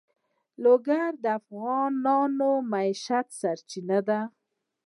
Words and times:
لوگر 0.63 1.09
د 1.23 1.25
افغانانو 1.39 2.51
د 2.61 2.63
معیشت 2.71 3.27
سرچینه 3.39 3.99
ده. 4.07 4.19